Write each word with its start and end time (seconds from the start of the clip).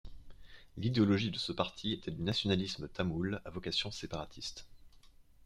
L'idéologie 0.77 1.29
de 1.29 1.37
ce 1.37 1.51
parti 1.51 1.93
était 1.93 2.09
du 2.09 2.23
nationalisme 2.23 2.87
tamoul, 2.87 3.39
à 3.45 3.51
vocation 3.51 3.91
séparatiste. 3.91 4.65